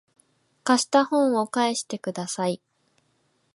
[0.63, 2.59] 貸した本を返してください